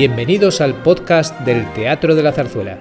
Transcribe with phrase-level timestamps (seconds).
[0.00, 2.78] Bienvenidos al podcast del Teatro de la Zarzuela.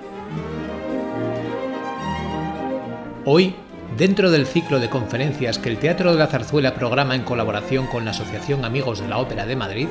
[3.26, 3.56] Hoy,
[3.98, 8.06] dentro del ciclo de conferencias que el Teatro de la Zarzuela programa en colaboración con
[8.06, 9.90] la Asociación Amigos de la Ópera de Madrid,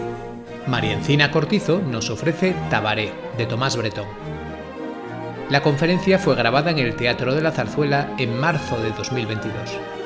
[0.67, 4.07] María Encina Cortizo nos ofrece Tabaré, de Tomás Bretón.
[5.51, 9.98] La conferencia fue grabada en el Teatro de la Zarzuela en marzo de 2022.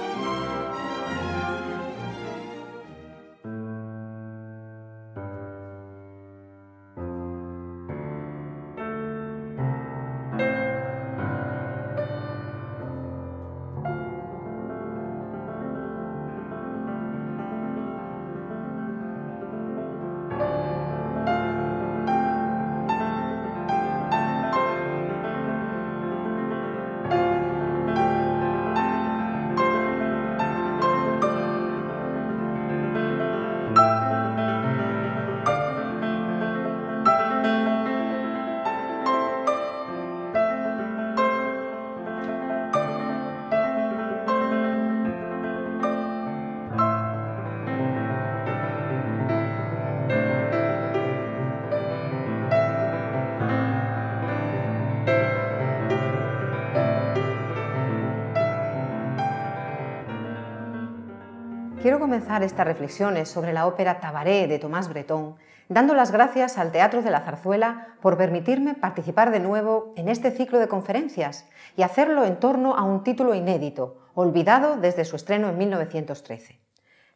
[61.82, 65.34] Quiero comenzar estas reflexiones sobre la ópera Tabaré de Tomás Bretón
[65.68, 70.30] dando las gracias al Teatro de la Zarzuela por permitirme participar de nuevo en este
[70.30, 75.48] ciclo de conferencias y hacerlo en torno a un título inédito, olvidado desde su estreno
[75.48, 76.60] en 1913.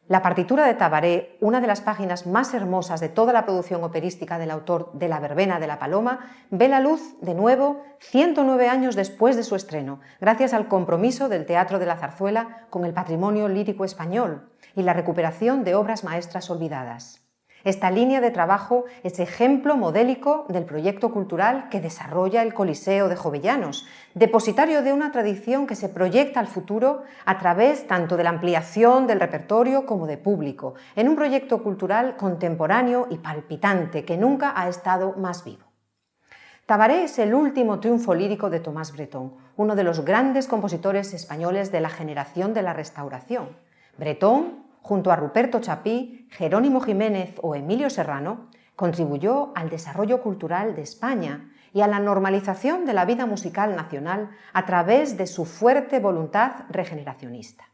[0.09, 4.39] La partitura de Tabaré, una de las páginas más hermosas de toda la producción operística
[4.39, 8.95] del autor de La Verbena de la Paloma, ve la luz de nuevo 109 años
[8.95, 13.49] después de su estreno, gracias al compromiso del Teatro de la Zarzuela con el patrimonio
[13.49, 17.27] lírico español, y la recuperación de obras maestras olvidadas.
[17.67, 23.17] Esta línea de trabajo es ejemplo modélico del proyecto cultural que desarrolla el Coliseo de
[23.17, 28.31] Jovellanos, depositario de una tradición que se proyecta al futuro a través tanto de la
[28.31, 34.53] ampliación del repertorio como de público, en un proyecto cultural contemporáneo y palpitante que nunca
[34.55, 35.65] ha estado más vivo.
[36.67, 41.73] Tabaré es el último triunfo lírico de Tomás Bretón, uno de los grandes compositores españoles
[41.73, 43.57] de la generación de la Restauración.
[43.99, 50.83] Bretón junto a Ruperto Chapí, Jerónimo Jiménez o Emilio Serrano, contribuyó al desarrollo cultural de
[50.83, 55.99] España y a la normalización de la vida musical nacional a través de su fuerte
[55.99, 57.65] voluntad regeneracionista.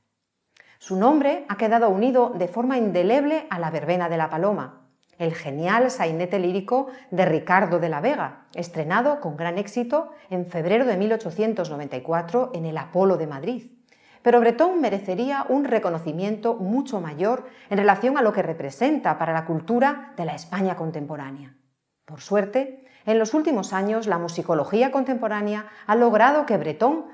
[0.78, 5.34] Su nombre ha quedado unido de forma indeleble a la verbena de la paloma, el
[5.34, 10.96] genial sainete lírico de Ricardo de la Vega, estrenado con gran éxito en febrero de
[10.96, 13.81] 1894 en el Apolo de Madrid
[14.22, 19.44] pero Bretón merecería un reconocimiento mucho mayor en relación a lo que representa para la
[19.44, 21.56] cultura de la España contemporánea.
[22.04, 27.06] Por suerte, en los últimos años la musicología contemporánea ha logrado que Bretón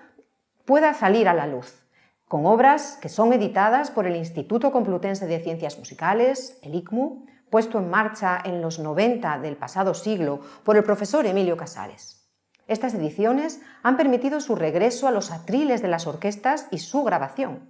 [0.64, 1.82] pueda salir a la luz,
[2.26, 7.78] con obras que son editadas por el Instituto Complutense de Ciencias Musicales, el ICMU, puesto
[7.78, 12.17] en marcha en los 90 del pasado siglo por el profesor Emilio Casares.
[12.68, 17.68] Estas ediciones han permitido su regreso a los atriles de las orquestas y su grabación.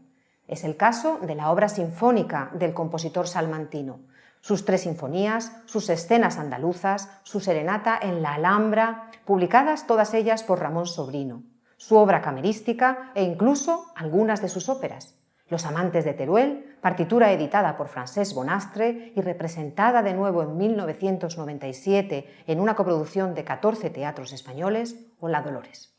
[0.49, 4.01] Es el caso de la obra sinfónica del compositor salmantino,
[4.41, 10.61] sus tres sinfonías, sus escenas andaluzas, su serenata en la Alhambra, publicadas todas ellas por
[10.61, 11.43] Ramón Sobrino,
[11.77, 15.15] su obra camerística e incluso algunas de sus óperas.
[15.51, 22.45] Los amantes de Teruel, partitura editada por Francesc Bonastre y representada de nuevo en 1997
[22.47, 25.99] en una coproducción de 14 teatros españoles, o La Dolores.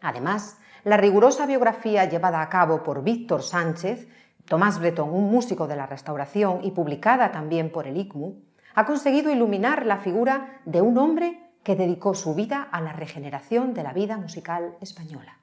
[0.00, 4.08] Además, la rigurosa biografía llevada a cabo por Víctor Sánchez,
[4.44, 8.42] Tomás Bretón, un músico de la restauración y publicada también por el ICMU,
[8.74, 13.72] ha conseguido iluminar la figura de un hombre que dedicó su vida a la regeneración
[13.72, 15.38] de la vida musical española.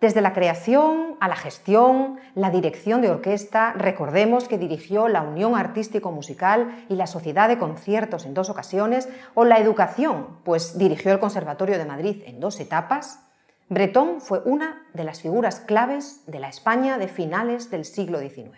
[0.00, 5.56] Desde la creación a la gestión, la dirección de orquesta, recordemos que dirigió la Unión
[5.56, 11.10] Artístico Musical y la Sociedad de Conciertos en dos ocasiones, o la educación, pues dirigió
[11.10, 13.24] el Conservatorio de Madrid en dos etapas,
[13.68, 18.56] Bretón fue una de las figuras claves de la España de finales del siglo XIX.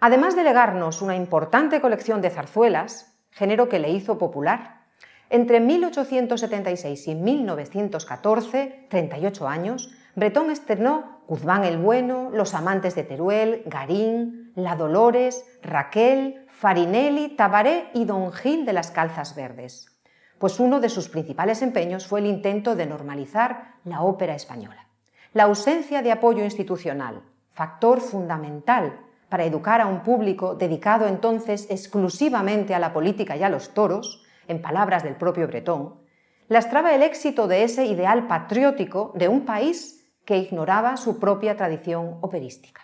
[0.00, 4.83] Además de legarnos una importante colección de zarzuelas, género que le hizo popular,
[5.30, 13.62] entre 1876 y 1914, 38 años, Bretón estrenó Guzmán el Bueno, Los Amantes de Teruel,
[13.66, 19.86] Garín, La Dolores, Raquel, Farinelli, Tabaré y Don Gil de las Calzas Verdes.
[20.38, 24.86] Pues uno de sus principales empeños fue el intento de normalizar la ópera española.
[25.32, 27.22] La ausencia de apoyo institucional,
[27.52, 33.48] factor fundamental para educar a un público dedicado entonces exclusivamente a la política y a
[33.48, 36.00] los toros, en palabras del propio Bretón,
[36.48, 42.18] lastraba el éxito de ese ideal patriótico de un país que ignoraba su propia tradición
[42.20, 42.82] operística.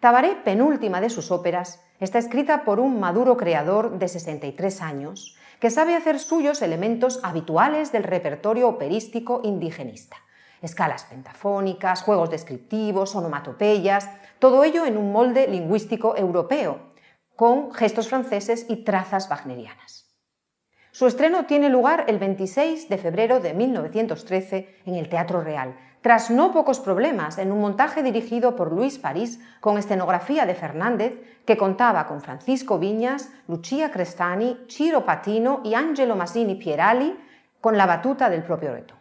[0.00, 5.70] Tabaré, penúltima de sus óperas, está escrita por un maduro creador de 63 años que
[5.70, 10.16] sabe hacer suyos elementos habituales del repertorio operístico indigenista.
[10.60, 14.08] Escalas pentafónicas, juegos descriptivos, onomatopeyas,
[14.40, 16.92] todo ello en un molde lingüístico europeo,
[17.36, 20.01] con gestos franceses y trazas wagnerianas.
[20.94, 26.30] Su estreno tiene lugar el 26 de febrero de 1913 en el Teatro Real, tras
[26.30, 31.14] no pocos problemas en un montaje dirigido por Luis París con escenografía de Fernández
[31.46, 37.18] que contaba con Francisco Viñas, Lucia Crestani, Ciro Patino y Angelo Masini Pierali
[37.62, 38.94] con la batuta del propio Reto.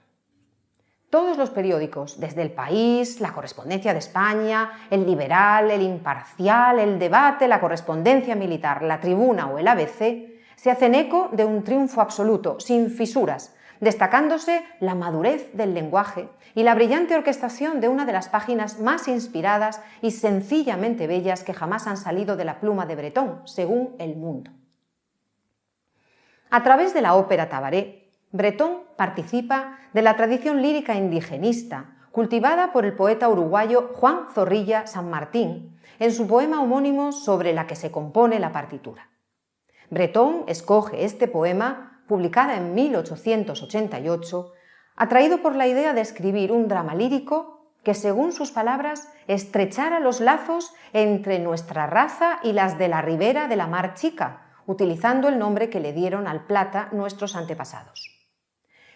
[1.10, 6.98] Todos los periódicos, desde El País, La Correspondencia de España, El Liberal, El Imparcial, El
[6.98, 12.02] Debate, La Correspondencia Militar, La Tribuna o el ABC, se hacen eco de un triunfo
[12.02, 18.14] absoluto, sin fisuras, destacándose la madurez del lenguaje y la brillante orquestación de una de
[18.14, 22.96] las páginas más inspiradas y sencillamente bellas que jamás han salido de la pluma de
[22.96, 24.52] Bretón, según El Mundo.
[26.50, 32.86] A través de la ópera Tabaré, Bretón participa de la tradición lírica indigenista, cultivada por
[32.86, 37.92] el poeta uruguayo Juan Zorrilla San Martín, en su poema homónimo sobre la que se
[37.92, 39.11] compone la partitura.
[39.92, 44.54] Bretón escoge este poema, publicada en 1888,
[44.96, 50.22] atraído por la idea de escribir un drama lírico que, según sus palabras, estrechara los
[50.22, 55.38] lazos entre nuestra raza y las de la ribera de la Mar Chica, utilizando el
[55.38, 58.18] nombre que le dieron al plata nuestros antepasados.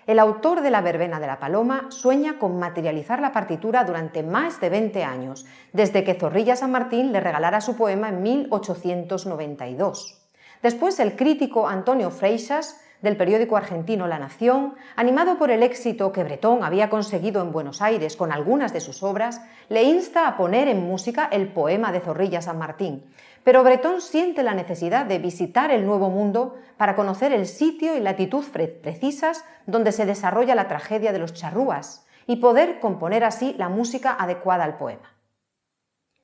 [0.07, 4.61] El autor de La Verbena de la Paloma sueña con materializar la partitura durante más
[4.61, 10.21] de 20 años, desde que Zorrilla San Martín le regalara su poema en 1892.
[10.65, 16.23] Después el crítico Antonio Freixas, del periódico argentino La Nación, animado por el éxito que
[16.23, 20.67] Bretón había conseguido en Buenos Aires con algunas de sus obras, le insta a poner
[20.67, 23.03] en música el poema de Zorrilla San Martín.
[23.43, 27.99] Pero Bretón siente la necesidad de visitar el Nuevo Mundo para conocer el sitio y
[27.99, 28.43] latitud
[28.81, 34.15] precisas donde se desarrolla la tragedia de los charrúas y poder componer así la música
[34.19, 35.14] adecuada al poema.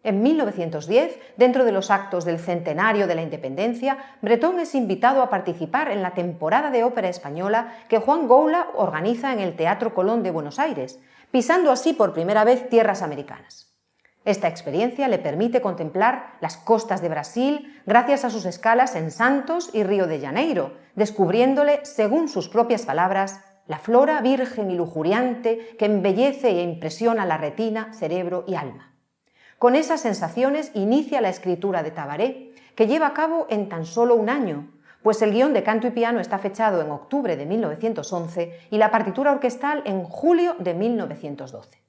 [0.04, 5.30] En 1910, dentro de los actos del centenario de la independencia, Bretón es invitado a
[5.30, 10.24] participar en la temporada de ópera española que Juan Goula organiza en el Teatro Colón
[10.24, 11.00] de Buenos Aires,
[11.30, 13.72] pisando así por primera vez tierras americanas.
[14.26, 19.70] Esta experiencia le permite contemplar las costas de Brasil gracias a sus escalas en Santos
[19.74, 25.86] y Río de Janeiro, descubriéndole, según sus propias palabras, la flora virgen y lujuriante que
[25.86, 28.91] embellece e impresiona la retina, cerebro y alma.
[29.62, 34.16] Con esas sensaciones inicia la escritura de Tabaré, que lleva a cabo en tan solo
[34.16, 34.72] un año,
[35.04, 38.90] pues el guion de canto y piano está fechado en octubre de 1911 y la
[38.90, 41.80] partitura orquestal en julio de 1912.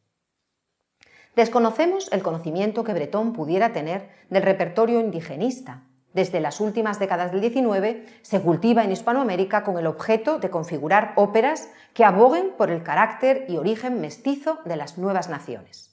[1.34, 5.84] Desconocemos el conocimiento que Bretón pudiera tener del repertorio indigenista.
[6.12, 11.14] Desde las últimas décadas del XIX se cultiva en Hispanoamérica con el objeto de configurar
[11.16, 15.91] óperas que aboguen por el carácter y origen mestizo de las nuevas naciones.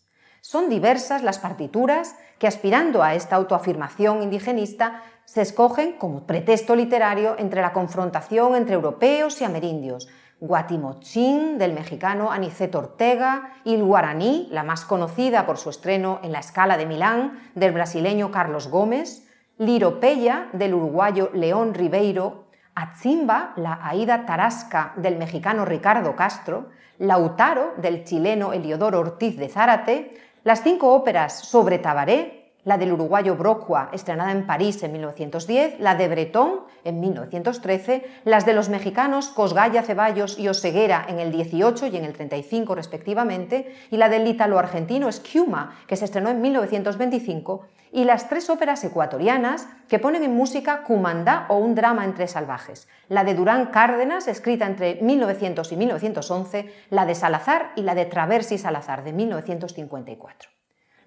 [0.52, 7.36] Son diversas las partituras que, aspirando a esta autoafirmación indigenista, se escogen como pretexto literario
[7.38, 10.08] entre la confrontación entre europeos y amerindios,
[10.40, 16.40] Guatimochín del mexicano Aniceto Ortega, Il Guaraní, la más conocida por su estreno en la
[16.40, 19.28] Escala de Milán, del brasileño Carlos Gómez,
[19.60, 28.04] Liropeya del uruguayo León Ribeiro, Atzimba, la Aida Tarasca del mexicano Ricardo Castro, Lautaro del
[28.04, 32.39] chileno Eliodoro Ortiz de Zárate, las cinco óperas sobre Tabaré,
[32.70, 38.46] la del uruguayo Brocua, estrenada en París en 1910, la de Bretón en 1913, las
[38.46, 43.76] de los mexicanos Cosgaya Ceballos y Oseguera en el 18 y en el 35 respectivamente,
[43.90, 49.68] y la del ítalo-argentino Esciuma, que se estrenó en 1925, y las tres óperas ecuatorianas
[49.88, 54.68] que ponen en música Cumandá o un drama entre salvajes, la de Durán Cárdenas, escrita
[54.68, 60.59] entre 1900 y 1911, la de Salazar y la de Traversi Salazar de 1954.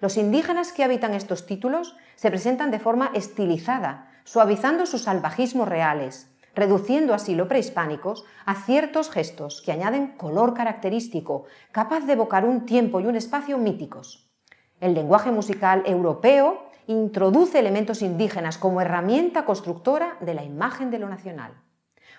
[0.03, 6.29] Los indígenas que habitan estos títulos se presentan de forma estilizada, suavizando sus salvajismos reales,
[6.53, 12.65] reduciendo así lo prehispánicos a ciertos gestos que añaden color característico, capaz de evocar un
[12.65, 14.29] tiempo y un espacio míticos.
[14.81, 21.07] El lenguaje musical europeo introduce elementos indígenas como herramienta constructora de la imagen de lo
[21.07, 21.53] nacional.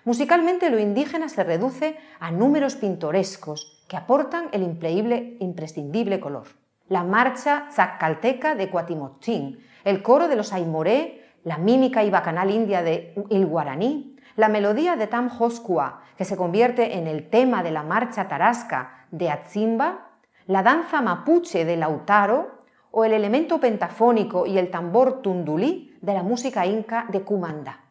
[0.06, 6.63] Musicalmente lo indígena se reduce a números pintorescos que aportan el imprescindible color.
[6.88, 12.82] La marcha zacalteca de Cuatimochín, el coro de los Aymoré, la mímica y bacanal india
[12.82, 17.70] de Il Guaraní, la melodía de Tam Hoskua, que se convierte en el tema de
[17.70, 20.10] la marcha tarasca de Atzimba,
[20.46, 26.22] la danza mapuche de Lautaro o el elemento pentafónico y el tambor tundulí de la
[26.22, 27.83] música inca de Cumanda.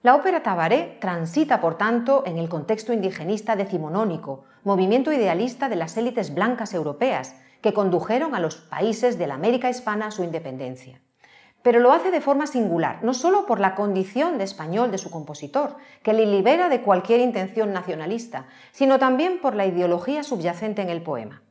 [0.00, 5.96] La ópera Tabaré transita, por tanto, en el contexto indigenista decimonónico, movimiento idealista de las
[5.96, 11.02] élites blancas europeas, que condujeron a los países de la América hispana a su independencia.
[11.62, 15.10] Pero lo hace de forma singular, no solo por la condición de español de su
[15.10, 20.90] compositor, que le libera de cualquier intención nacionalista, sino también por la ideología subyacente en
[20.90, 21.42] el poema.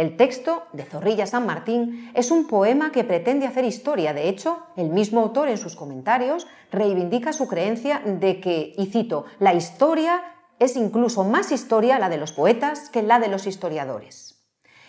[0.00, 4.14] El texto de Zorrilla San Martín es un poema que pretende hacer historia.
[4.14, 9.26] De hecho, el mismo autor en sus comentarios reivindica su creencia de que, y cito,
[9.40, 10.22] la historia
[10.58, 14.38] es incluso más historia la de los poetas que la de los historiadores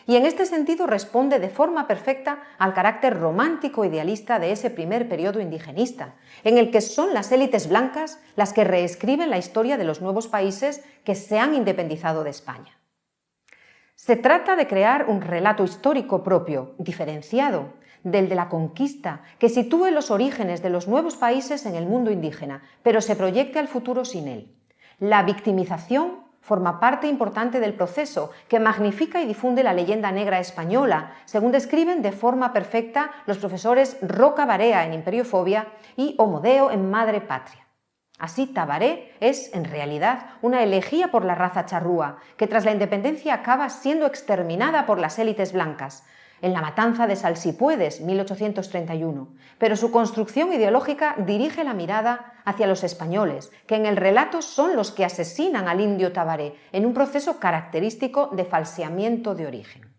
[0.08, 5.08] y en este sentido responde de forma perfecta al carácter romántico idealista de ese primer
[5.08, 9.84] periodo indigenista, en el que son las élites blancas las que reescriben la historia de
[9.84, 12.81] los nuevos países que se han independizado de España.
[14.04, 19.92] Se trata de crear un relato histórico propio, diferenciado del de la conquista, que sitúe
[19.92, 24.04] los orígenes de los nuevos países en el mundo indígena, pero se proyecte al futuro
[24.04, 24.52] sin él.
[24.98, 31.14] La victimización forma parte importante del proceso que magnifica y difunde la leyenda negra española,
[31.26, 37.22] según describen de forma perfecta los profesores Roca Barea en Imperiofobia y Homodeo en Madre
[37.22, 37.61] Patria.
[38.22, 43.34] Así, Tabaré es, en realidad, una elegía por la raza charrúa, que tras la independencia
[43.34, 46.06] acaba siendo exterminada por las élites blancas,
[46.44, 52.84] en la matanza de Salsipuedes, 1831, pero su construcción ideológica dirige la mirada hacia los
[52.84, 57.40] españoles, que en el relato son los que asesinan al indio Tabaré en un proceso
[57.40, 59.96] característico de falseamiento de origen.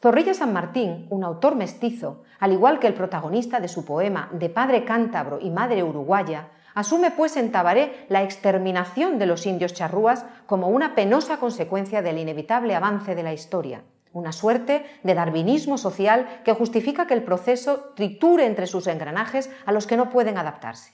[0.00, 4.48] Zorrilla San Martín, un autor mestizo, al igual que el protagonista de su poema De
[4.48, 10.24] padre cántabro y madre uruguaya, asume pues en Tabaré la exterminación de los indios charrúas
[10.46, 16.40] como una penosa consecuencia del inevitable avance de la historia, una suerte de darwinismo social
[16.44, 20.92] que justifica que el proceso triture entre sus engranajes a los que no pueden adaptarse.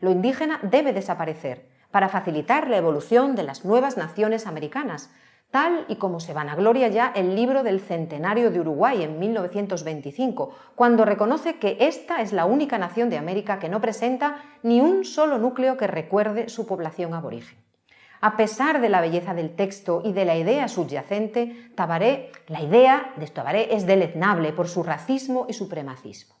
[0.00, 5.10] Lo indígena debe desaparecer para facilitar la evolución de las nuevas naciones americanas,
[5.50, 11.04] tal y como se vanagloria ya el libro del centenario de Uruguay en 1925, cuando
[11.04, 15.38] reconoce que esta es la única nación de América que no presenta ni un solo
[15.38, 17.58] núcleo que recuerde su población aborigen.
[18.20, 23.12] A pesar de la belleza del texto y de la idea subyacente, Tabaré, la idea
[23.16, 26.34] de Tabaré es deleznable por su racismo y supremacismo.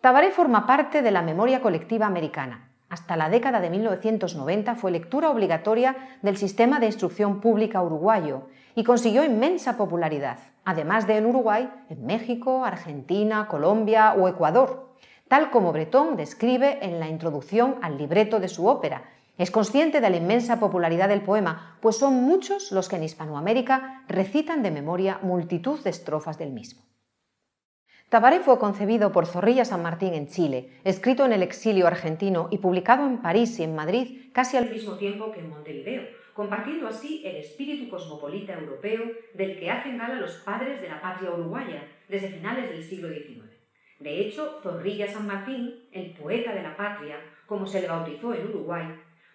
[0.00, 2.69] Tabaré forma parte de la memoria colectiva americana.
[2.90, 8.82] Hasta la década de 1990 fue lectura obligatoria del sistema de instrucción pública uruguayo y
[8.82, 14.90] consiguió inmensa popularidad, además de en Uruguay, en México, Argentina, Colombia o Ecuador,
[15.28, 19.04] tal como Bretón describe en la introducción al libreto de su ópera,
[19.38, 24.02] es consciente de la inmensa popularidad del poema, pues son muchos los que en Hispanoamérica
[24.08, 26.82] recitan de memoria multitud de estrofas del mismo.
[28.10, 32.58] Tabaré fue concebido por Zorrilla San Martín en Chile, escrito en el exilio argentino y
[32.58, 36.02] publicado en París y en Madrid casi al mismo tiempo que en Montevideo,
[36.34, 41.30] compartiendo así el espíritu cosmopolita europeo del que hacen gala los padres de la patria
[41.30, 43.48] uruguaya desde finales del siglo XIX.
[44.00, 47.14] De hecho, Zorrilla San Martín, el poeta de la patria,
[47.46, 48.86] como se le bautizó en Uruguay,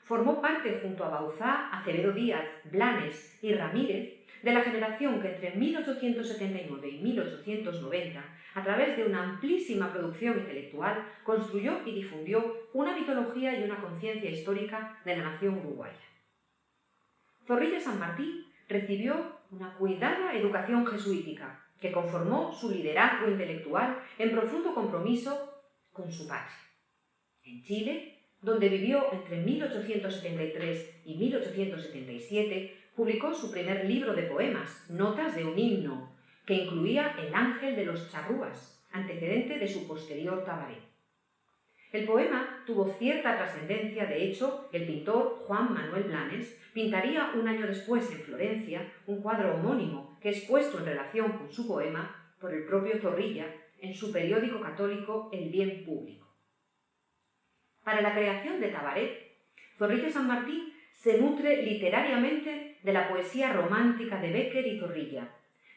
[0.03, 4.14] formó parte junto a Bauzá, Acevedo Díaz, Blanes y Ramírez
[4.45, 8.23] de la generación que entre 1879 y 1890,
[8.53, 14.29] a través de una amplísima producción intelectual, construyó y difundió una mitología y una conciencia
[14.29, 15.97] histórica de la nación uruguaya.
[17.47, 24.75] Zorrilla San Martín recibió una cuidada educación jesuítica que conformó su liderazgo intelectual en profundo
[24.75, 25.59] compromiso
[25.91, 26.55] con su patria.
[27.43, 35.35] En Chile donde vivió entre 1873 y 1877, publicó su primer libro de poemas, Notas
[35.35, 40.77] de un himno, que incluía El ángel de los charrúas, antecedente de su posterior Tabaré.
[41.91, 47.67] El poema tuvo cierta trascendencia, de hecho, el pintor Juan Manuel Blanes pintaría un año
[47.67, 52.53] después en Florencia un cuadro homónimo que es puesto en relación con su poema por
[52.53, 53.47] el propio Zorrilla
[53.79, 56.27] en su periódico católico El Bien Público.
[57.83, 59.37] Para la creación de Tabaret,
[59.77, 65.29] Zorrilla San Martín se nutre literariamente de la poesía romántica de Becker y Zorrilla,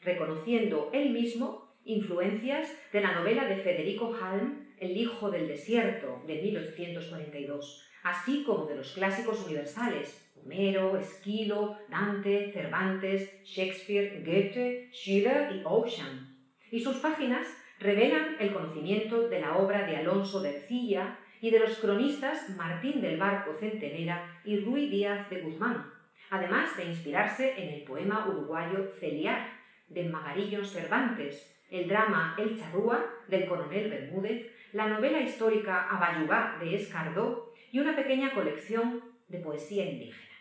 [0.02, 6.40] reconociendo él mismo influencias de la novela de Federico Halm, El hijo del desierto, de
[6.40, 15.62] 1842, así como de los clásicos universales, Homero, Esquilo, Dante, Cervantes, Shakespeare, Goethe, Schiller y
[15.64, 16.36] Ocean.
[16.70, 17.46] Y sus páginas
[17.80, 23.00] revelan el conocimiento de la obra de Alonso de Ercilla y de los cronistas Martín
[23.00, 25.92] del Barco Centenera y Ruy Díaz de Guzmán,
[26.30, 33.04] además de inspirarse en el poema uruguayo Celiar de Magarillo Cervantes, el drama El Charrúa
[33.28, 39.84] del coronel Bermúdez, la novela histórica Abayubá de Escardó y una pequeña colección de poesía
[39.84, 40.34] indígena.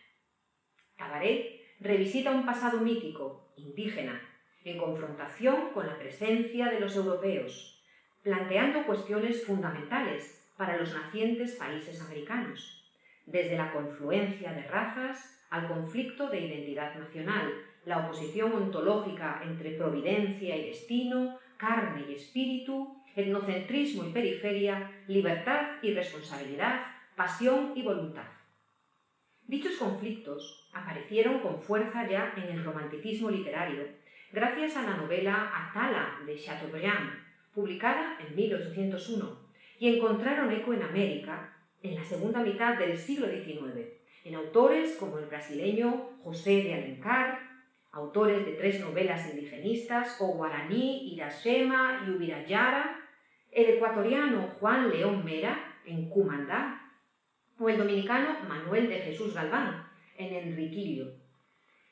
[0.96, 4.20] Tabaré revisita un pasado mítico, indígena,
[4.64, 7.82] en confrontación con la presencia de los europeos,
[8.22, 12.84] planteando cuestiones fundamentales para los nacientes países americanos,
[13.26, 17.48] desde la confluencia de razas al conflicto de identidad nacional,
[17.86, 25.94] la oposición ontológica entre providencia y destino, carne y espíritu, etnocentrismo y periferia, libertad y
[25.94, 26.82] responsabilidad,
[27.16, 28.26] pasión y voluntad.
[29.46, 33.86] Dichos conflictos aparecieron con fuerza ya en el romanticismo literario,
[34.32, 37.10] gracias a la novela Atala de Chateaubriand,
[37.54, 39.47] publicada en 1801,
[39.78, 43.86] y encontraron eco en América en la segunda mitad del siglo XIX,
[44.24, 47.38] en autores como el brasileño José de Alencar,
[47.92, 53.00] autores de tres novelas indigenistas, o guaraní, Irashema y Ubirayara,
[53.50, 56.82] el ecuatoriano Juan León Mera, en Cumandá,
[57.58, 61.12] o el dominicano Manuel de Jesús Galván, en Enriquillo.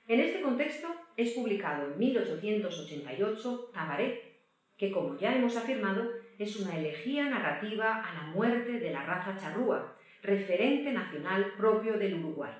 [0.08, 4.36] En este contexto es publicado en 1888 Tabaré,
[4.76, 9.36] que como ya hemos afirmado es una elegía narrativa a la muerte de la raza
[9.36, 12.52] charrúa, referente nacional propio del Uruguay.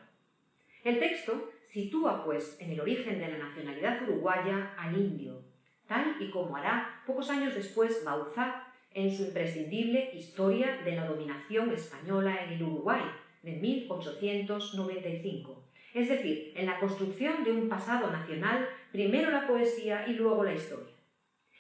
[0.85, 5.43] El texto sitúa, pues, en el origen de la nacionalidad uruguaya al indio,
[5.87, 8.63] tal y como hará pocos años después Bauzá
[8.95, 13.03] en su imprescindible Historia de la dominación española en el Uruguay,
[13.43, 15.63] de 1895.
[15.93, 20.55] Es decir, en la construcción de un pasado nacional, primero la poesía y luego la
[20.55, 20.96] historia.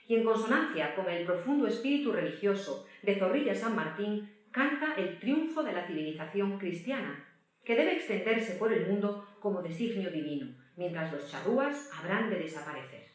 [0.08, 5.62] Y en consonancia con el profundo espíritu religioso de Zorrilla San Martín, canta el triunfo
[5.62, 7.24] de la civilización cristiana,
[7.64, 13.06] que debe extenderse por el mundo como designio divino, mientras los charrúas habrán de desaparecer.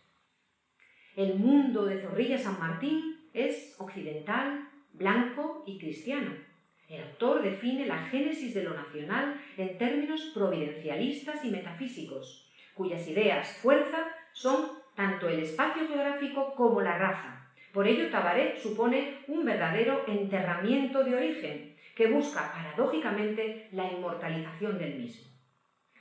[1.15, 6.31] El mundo de Zorrilla San Martín es occidental, blanco y cristiano.
[6.87, 13.57] El autor define la génesis de lo nacional en términos providencialistas y metafísicos, cuyas ideas
[13.61, 17.47] fuerza son tanto el espacio geográfico como la raza.
[17.73, 24.99] Por ello, Tabaré supone un verdadero enterramiento de origen que busca paradójicamente la inmortalización del
[24.99, 25.31] mismo.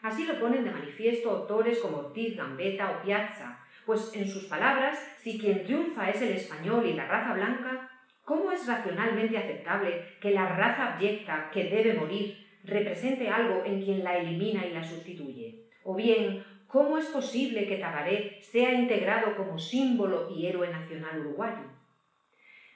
[0.02, 4.98] Así lo ponen de manifiesto autores como Ortiz, Gambetta o Piazza, pues en sus palabras,
[5.18, 7.90] si quien triunfa es el español y la raza blanca,
[8.24, 14.04] ¿cómo es racionalmente aceptable que la raza abyecta que debe morir represente algo en quien
[14.04, 15.70] la elimina y la sustituye?
[15.84, 21.64] O bien, ¿cómo es posible que Tabaré sea integrado como símbolo y héroe nacional uruguayo?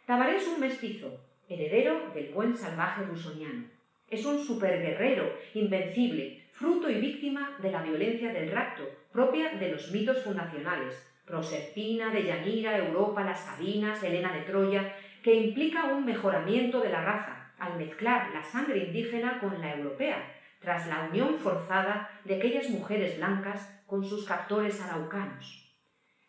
[0.07, 3.64] Tabaré es un mestizo, heredero del buen salvaje rusoniano.
[4.11, 9.90] Es un superguerrero, invencible, fruto y víctima de la violencia del rapto, propia de los
[9.90, 16.90] mitos fundacionales, Proserpina, Deyanira, Europa, las Sabinas, Helena de Troya, que implica un mejoramiento de
[16.90, 22.37] la raza, al mezclar la sangre indígena con la europea, tras la unión forzada de
[22.37, 25.64] aquellas mujeres blancas con sus captores araucanos.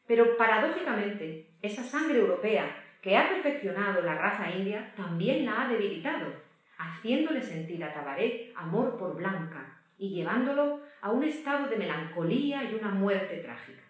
[0.07, 6.33] Pero paradójicamente, esa sangre europea que ha perfeccionado la raza india también la ha debilitado,
[6.77, 12.75] haciéndole sentir a Tabaré amor por Blanca y llevándolo a un estado de melancolía y
[12.75, 13.83] una muerte trágica.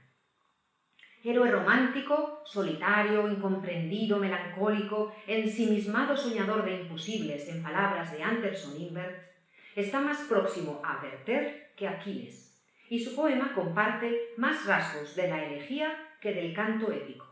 [1.23, 9.25] Héroe romántico, solitario, incomprendido, melancólico, ensimismado soñador de imposibles, en palabras de Anderson Invert,
[9.75, 12.44] está más próximo a Werther que a Aquiles,
[12.89, 17.25] y su poema comparte más rasgos de la elegía que del canto épico.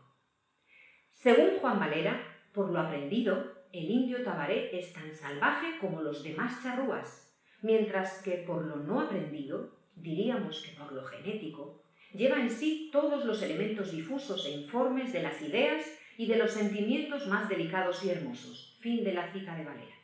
[1.12, 2.20] Según Juan Valera,
[2.52, 8.44] por lo aprendido, el indio tabaré es tan salvaje como los demás charrúas, mientras que
[8.46, 13.90] por lo no aprendido, diríamos que por lo genético, lleva en sí todos los elementos
[13.90, 15.84] difusos e informes de las ideas
[16.16, 18.78] y de los sentimientos más delicados y hermosos.
[18.80, 19.96] Fin de la cita de Valera.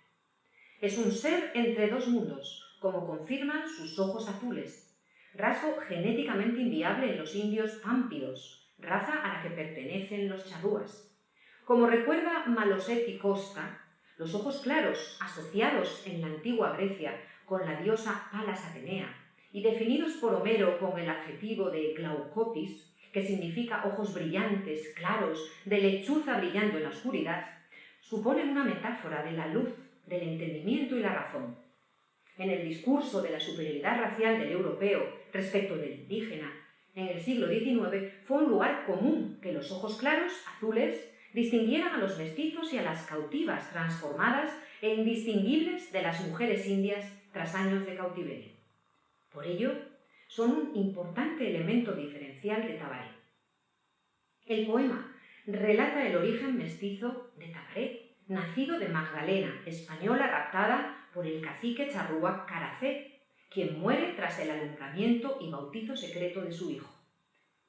[0.81, 4.89] Es un ser entre dos mundos, como confirman sus ojos azules,
[5.35, 11.11] rasgo genéticamente inviable en los indios pámpidos, raza a la que pertenecen los charrúas.
[11.64, 13.81] Como recuerda Malosetti Costa,
[14.19, 19.14] los ojos claros, asociados en la antigua Grecia con la diosa Palas Atenea
[19.53, 25.79] y definidos por Homero con el adjetivo de glaucopis, que significa ojos brillantes, claros, de
[25.79, 27.47] lechuza brillando en la oscuridad,
[28.01, 29.71] suponen una metáfora de la luz,
[30.07, 31.57] del entendimiento y la razón.
[32.37, 36.53] En el discurso de la superioridad racial del europeo respecto del indígena,
[36.95, 41.99] en el siglo XIX fue un lugar común que los ojos claros, azules, distinguieran a
[41.99, 47.87] los mestizos y a las cautivas transformadas e indistinguibles de las mujeres indias tras años
[47.87, 48.51] de cautiverio.
[49.33, 49.73] Por ello,
[50.27, 53.11] son un importante elemento diferencial de Tabaré.
[54.47, 55.16] El poema
[55.47, 62.47] relata el origen mestizo de Tabaré, nacido de Magdalena, española raptada por el cacique charrúa
[62.47, 63.10] Caracé,
[63.51, 66.89] quien muere tras el alumbramiento y bautizo secreto de su hijo.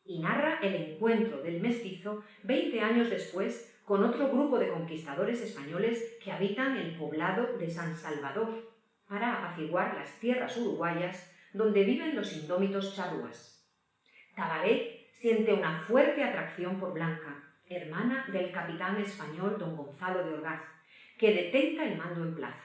[0.05, 6.17] Y narra el encuentro del mestizo 20 años después con otro grupo de conquistadores españoles
[6.23, 8.71] que habitan el poblado de San Salvador,
[9.11, 13.69] para apaciguar las tierras uruguayas donde viven los indómitos charrúas.
[14.37, 20.61] Tabaré siente una fuerte atracción por Blanca, hermana del capitán español don Gonzalo de Orgaz,
[21.17, 22.63] que detenta el mando en plaza.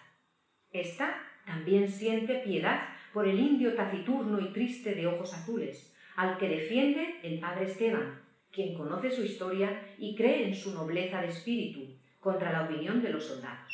[0.71, 6.51] Esta también siente piedad por el indio taciturno y triste de ojos azules, al que
[6.51, 8.21] defiende el padre Esteban,
[8.53, 13.09] quien conoce su historia y cree en su nobleza de espíritu, contra la opinión de
[13.09, 13.73] los soldados.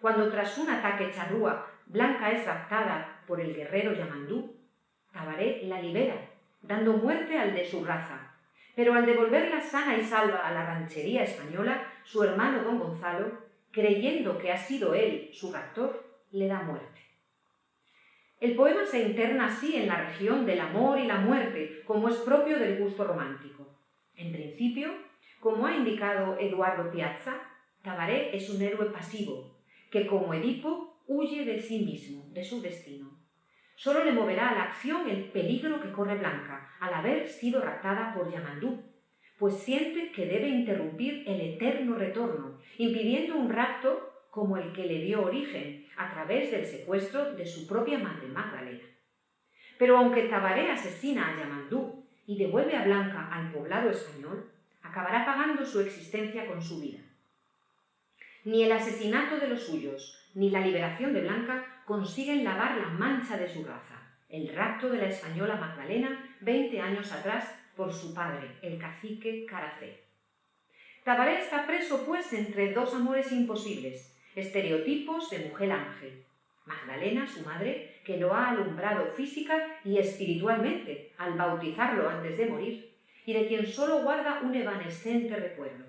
[0.00, 4.56] Cuando tras un ataque charrúa Blanca es raptada por el guerrero Yamandú,
[5.12, 6.28] Tabaré la libera,
[6.60, 8.34] dando muerte al de su raza.
[8.74, 13.30] Pero al devolverla sana y salva a la ranchería española, su hermano don Gonzalo,
[13.70, 16.95] creyendo que ha sido él su raptor, le da muerte.
[18.38, 22.16] El poema se interna así en la región del amor y la muerte, como es
[22.16, 23.66] propio del gusto romántico.
[24.14, 24.90] En principio,
[25.40, 27.34] como ha indicado Eduardo Piazza,
[27.82, 29.56] Tabaré es un héroe pasivo,
[29.90, 33.18] que como Edipo huye de sí mismo, de su destino.
[33.76, 38.12] Solo le moverá a la acción el peligro que corre Blanca al haber sido raptada
[38.14, 38.82] por Yamandú,
[39.38, 45.00] pues siente que debe interrumpir el eterno retorno, impidiendo un rapto como el que le
[45.00, 48.84] dio origen a través del secuestro de su propia madre Magdalena.
[49.78, 54.50] Pero aunque Tabaré asesina a Yamandú y devuelve a Blanca al poblado español,
[54.82, 56.98] acabará pagando su existencia con su vida.
[58.44, 63.38] Ni el asesinato de los suyos, ni la liberación de Blanca consiguen lavar la mancha
[63.38, 68.50] de su raza, el rapto de la española Magdalena 20 años atrás por su padre,
[68.60, 70.04] el cacique Caracé.
[71.04, 76.24] Tabaré está preso, pues, entre dos amores imposibles, estereotipos de mujer ángel.
[76.64, 82.96] Magdalena, su madre, que lo ha alumbrado física y espiritualmente al bautizarlo antes de morir,
[83.24, 85.84] y de quien solo guarda un evanescente recuerdo.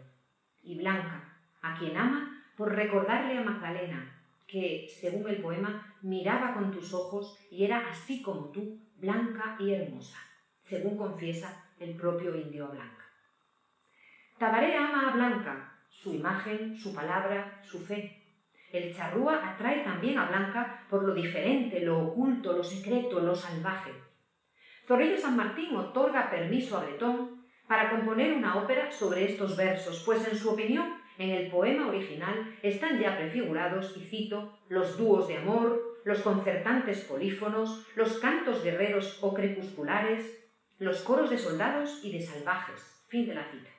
[0.63, 6.71] Y Blanca, a quien ama por recordarle a Magdalena, que, según el poema, miraba con
[6.71, 10.17] tus ojos y era así como tú, blanca y hermosa,
[10.63, 13.05] según confiesa el propio indio Blanca.
[14.37, 18.16] Tabaré ama a Blanca, su imagen, su palabra, su fe.
[18.77, 23.91] El charrúa atrae también a Blanca por lo diferente, lo oculto, lo secreto, lo salvaje.
[24.85, 30.27] Zorrillo San Martín otorga permiso a Bretón para componer una ópera sobre estos versos, pues
[30.27, 35.37] en su opinión en el poema original están ya prefigurados, y cito, los dúos de
[35.37, 42.21] amor, los concertantes polífonos, los cantos guerreros o crepusculares, los coros de soldados y de
[42.21, 43.03] salvajes.
[43.09, 43.69] Fin de la cita.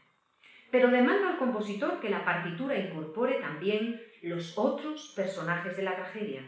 [0.71, 6.43] Pero demanda al compositor que la partitura incorpore también los otros personajes de la tragedia,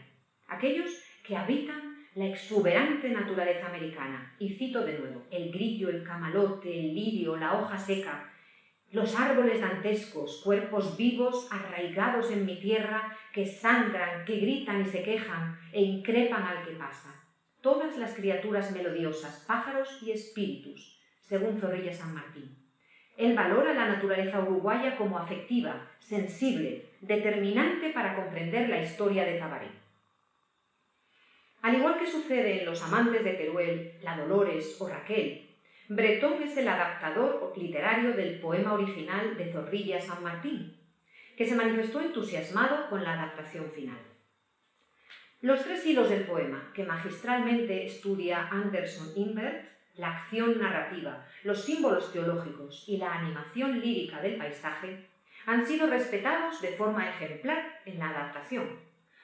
[0.47, 0.89] aquellos
[1.25, 4.35] que habitan la exuberante naturaleza americana.
[4.39, 8.31] Y cito de nuevo, el grillo, el camalote, el lirio, la hoja seca,
[8.91, 15.01] los árboles dantescos, cuerpos vivos arraigados en mi tierra, que sangran, que gritan y se
[15.01, 17.15] quejan e increpan al que pasa.
[17.61, 22.60] Todas las criaturas melodiosas, pájaros y espíritus, según Zorrilla San Martín.
[23.17, 29.67] Él valora la naturaleza uruguaya como afectiva, sensible, determinante para comprender la historia de Tabaré.
[31.61, 35.47] Al igual que sucede en Los amantes de Teruel, La Dolores o Raquel,
[35.89, 40.77] Bretón es el adaptador literario del poema original de Zorrilla San Martín,
[41.35, 43.99] que se manifestó entusiasmado con la adaptación final.
[45.41, 49.70] Los tres hilos del poema, que magistralmente estudia Anderson Invert,
[50.01, 55.05] la acción narrativa, los símbolos teológicos y la animación lírica del paisaje,
[55.45, 58.79] han sido respetados de forma ejemplar en la adaptación,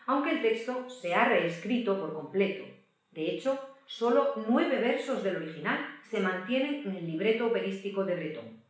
[0.05, 2.63] aunque el texto se ha reescrito por completo.
[3.09, 8.63] De hecho, solo nueve versos del original se mantienen en el libreto operístico de Breton.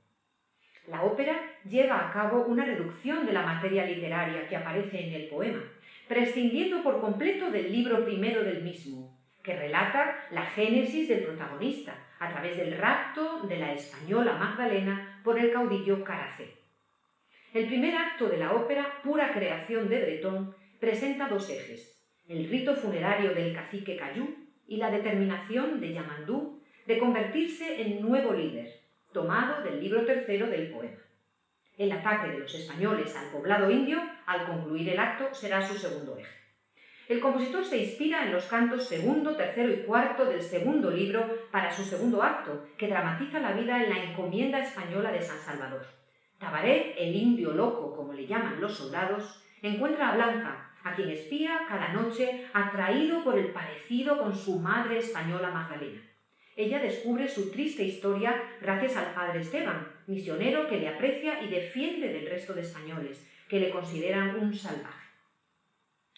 [0.88, 5.28] La ópera lleva a cabo una reducción de la materia literaria que aparece en el
[5.28, 5.62] poema,
[6.08, 9.16] prescindiendo por completo del libro primero del mismo,
[9.47, 15.39] que relata la génesis del protagonista a través del rapto de la española Magdalena por
[15.39, 16.57] el caudillo Caracé.
[17.53, 22.75] El primer acto de la ópera, pura creación de Breton, presenta dos ejes, el rito
[22.75, 24.36] funerario del cacique Cayú
[24.67, 28.81] y la determinación de Yamandú de convertirse en nuevo líder,
[29.13, 30.99] tomado del libro tercero del poema.
[31.77, 36.17] El ataque de los españoles al poblado indio, al concluir el acto, será su segundo
[36.17, 36.46] eje.
[37.08, 41.72] El compositor se inspira en los cantos segundo, tercero y cuarto del segundo libro para
[41.72, 45.86] su segundo acto, que dramatiza la vida en la encomienda española de San Salvador.
[46.38, 51.62] Tabaret, el indio loco, como le llaman los soldados, encuentra a Blanca, a quien espía
[51.70, 56.02] cada noche, atraído por el parecido con su madre española Magdalena.
[56.58, 62.10] Ella descubre su triste historia gracias al padre Esteban, misionero que le aprecia y defiende
[62.10, 65.08] del resto de españoles, que le consideran un salvaje.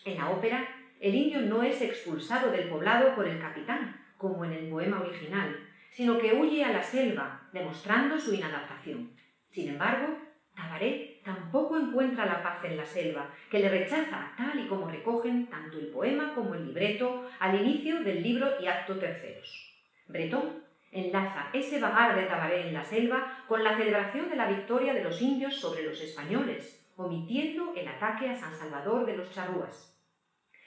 [0.06, 4.52] En la ópera, el indio no es expulsado del poblado por el capitán, como en
[4.52, 5.56] el poema original,
[5.92, 9.12] sino que huye a la selva, demostrando su inadaptación.
[9.50, 10.18] Sin embargo,
[10.56, 15.48] Tabaret tampoco encuentra la paz en la selva, que le rechaza tal y como recogen
[15.48, 19.74] tanto el poema como el libreto al inicio del libro y acto terceros.
[20.08, 24.94] Bretón enlaza ese vagar de Tabaret en la selva con la celebración de la victoria
[24.94, 29.99] de los indios sobre los españoles, omitiendo el ataque a San Salvador de los charrúas.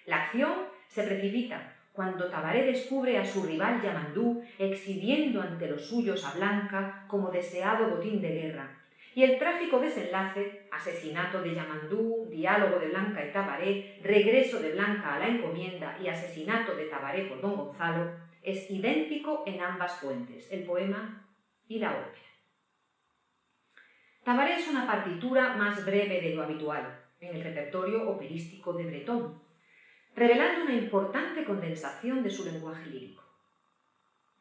[0.07, 0.53] La acción
[0.89, 7.05] se precipita cuando Tabaré descubre a su rival Yamandú exhibiendo ante los suyos a Blanca
[7.07, 8.79] como deseado botín de guerra.
[9.15, 15.15] Y el trágico desenlace, asesinato de Yamandú, diálogo de Blanca y Tabaré, regreso de Blanca
[15.15, 18.11] a la encomienda y asesinato de Tabaré por don Gonzalo,
[18.43, 21.29] es idéntico en ambas fuentes, el poema
[21.69, 22.23] y la ópera.
[24.25, 29.42] Tabaré es una partitura más breve de lo habitual en el repertorio operístico de Bretón,
[30.15, 33.23] revelando una importante condensación de su lenguaje lírico.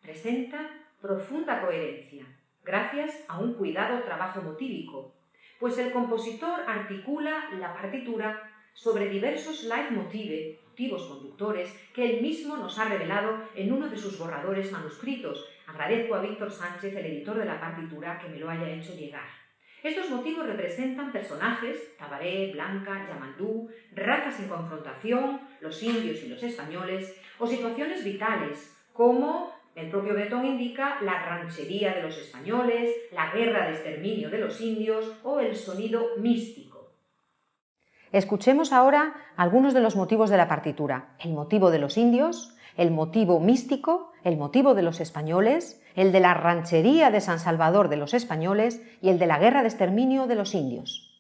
[0.02, 0.70] Presenta
[1.02, 2.26] profunda coherencia,
[2.64, 5.14] gracias a un cuidado trabajo motívico,
[5.60, 12.80] pues el compositor articula la partitura sobre diversos leitmotive, motivos conductores, que él mismo nos
[12.80, 15.46] ha revelado en uno de sus borradores manuscritos.
[15.68, 19.41] Agradezco a Víctor Sánchez, el editor de la partitura, que me lo haya hecho llegar.
[19.84, 27.16] Estos motivos representan personajes, Tabaré, Blanca, Yamandú, razas en confrontación, los indios y los españoles,
[27.40, 33.68] o situaciones vitales, como el propio Betón indica la ranchería de los españoles, la guerra
[33.68, 36.92] de exterminio de los indios o el sonido místico.
[38.12, 41.16] Escuchemos ahora algunos de los motivos de la partitura.
[41.18, 46.20] El motivo de los indios, el motivo místico, el motivo de los españoles, el de
[46.20, 50.28] la ranchería de San Salvador de los españoles y el de la guerra de exterminio
[50.28, 51.11] de los indios.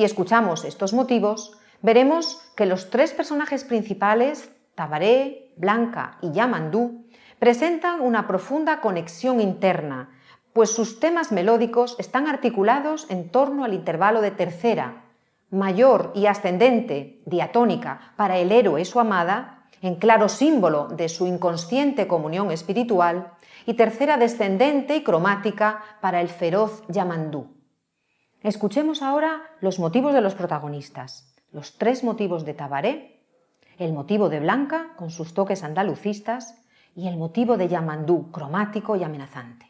[0.00, 7.04] Si escuchamos estos motivos, veremos que los tres personajes principales, Tabaré, Blanca y Yamandú,
[7.38, 10.08] presentan una profunda conexión interna,
[10.54, 15.04] pues sus temas melódicos están articulados en torno al intervalo de tercera,
[15.50, 21.26] mayor y ascendente, diatónica, para el héroe y su amada, en claro símbolo de su
[21.26, 23.32] inconsciente comunión espiritual,
[23.66, 27.59] y tercera descendente y cromática para el feroz Yamandú.
[28.42, 33.20] Escuchemos ahora los motivos de los protagonistas, los tres motivos de Tabaré,
[33.78, 36.62] el motivo de Blanca con sus toques andalucistas
[36.96, 39.66] y el motivo de Yamandú, cromático y amenazante.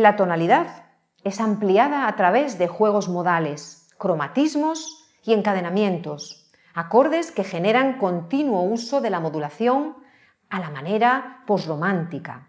[0.00, 0.84] La tonalidad
[1.24, 9.02] es ampliada a través de juegos modales, cromatismos y encadenamientos, acordes que generan continuo uso
[9.02, 9.96] de la modulación
[10.48, 12.48] a la manera posromántica.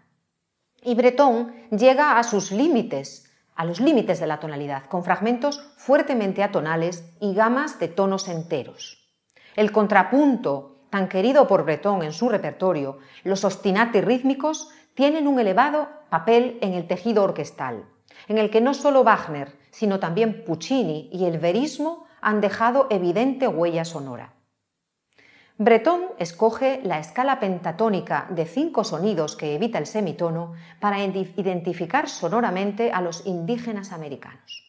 [0.80, 6.42] Y Breton llega a sus límites, a los límites de la tonalidad, con fragmentos fuertemente
[6.42, 9.12] atonales y gamas de tonos enteros.
[9.56, 15.88] El contrapunto, tan querido por Breton en su repertorio, los ostinati rítmicos, tienen un elevado
[16.10, 17.84] papel en el tejido orquestal,
[18.28, 23.48] en el que no solo Wagner, sino también Puccini y el verismo han dejado evidente
[23.48, 24.34] huella sonora.
[25.58, 32.90] Breton escoge la escala pentatónica de cinco sonidos que evita el semitono para identificar sonoramente
[32.90, 34.62] a los indígenas americanos.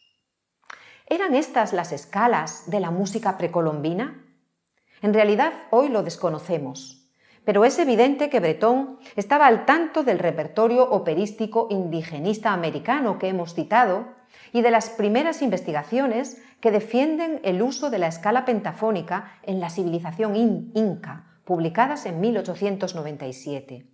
[1.06, 4.24] ¿Eran estas las escalas de la música precolombina?
[5.02, 7.03] En realidad hoy lo desconocemos,
[7.44, 13.54] pero es evidente que Breton estaba al tanto del repertorio operístico indigenista americano que hemos
[13.54, 14.06] citado
[14.52, 19.68] y de las primeras investigaciones que defienden el uso de la escala pentafónica en la
[19.68, 23.86] civilización inca, publicadas en 1897.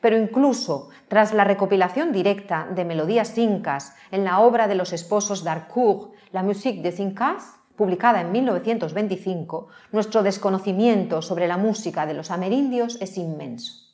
[0.00, 5.44] Pero incluso tras la recopilación directa de melodías incas en la obra de los esposos
[5.44, 12.30] d'Harcourt, La musique des Incas, publicada en 1925, nuestro desconocimiento sobre la música de los
[12.30, 13.86] amerindios es inmenso.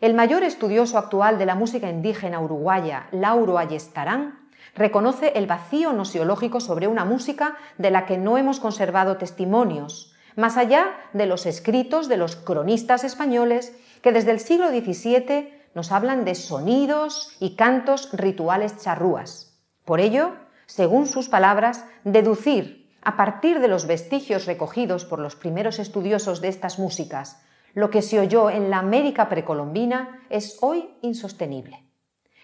[0.00, 6.60] El mayor estudioso actual de la música indígena uruguaya, Lauro Ayestarán, reconoce el vacío nosiológico
[6.60, 12.08] sobre una música de la que no hemos conservado testimonios, más allá de los escritos
[12.08, 18.10] de los cronistas españoles que desde el siglo XVII nos hablan de sonidos y cantos
[18.12, 19.58] rituales charrúas.
[19.84, 20.32] Por ello,
[20.70, 26.46] según sus palabras, deducir, a partir de los vestigios recogidos por los primeros estudiosos de
[26.46, 27.42] estas músicas,
[27.74, 31.82] lo que se oyó en la América precolombina es hoy insostenible.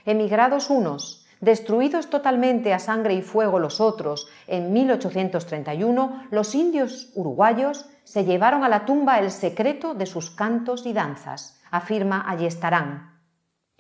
[0.05, 7.87] Emigrados unos, destruidos totalmente a sangre y fuego los otros en 1831, los indios uruguayos
[8.03, 13.21] se llevaron a la tumba el secreto de sus cantos y danzas, afirma Ayestarán,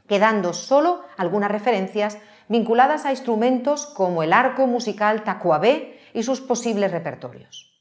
[0.06, 6.92] quedando solo algunas referencias vinculadas a instrumentos como el arco musical tacuabé y sus posibles
[6.92, 7.80] repertorios.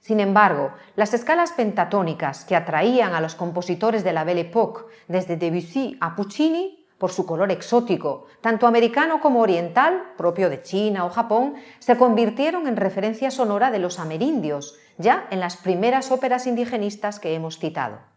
[0.00, 5.36] Sin embargo, las escalas pentatónicas que atraían a los compositores de la Belle Époque, desde
[5.36, 11.10] Debussy a Puccini, por su color exótico, tanto americano como oriental, propio de China o
[11.10, 17.18] Japón, se convirtieron en referencia sonora de los amerindios, ya en las primeras óperas indigenistas
[17.18, 18.11] que hemos citado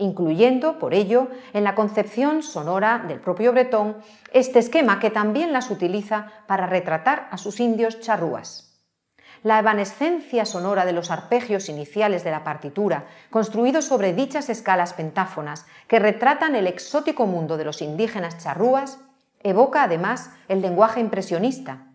[0.00, 3.98] incluyendo, por ello, en la concepción sonora del propio Bretón
[4.32, 8.82] este esquema que también las utiliza para retratar a sus indios charrúas.
[9.42, 15.66] La evanescencia sonora de los arpegios iniciales de la partitura, construidos sobre dichas escalas pentáfonas
[15.86, 18.98] que retratan el exótico mundo de los indígenas charrúas,
[19.42, 21.86] evoca además el lenguaje impresionista.